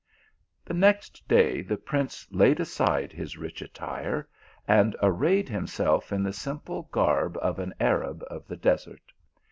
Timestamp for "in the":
6.11-6.33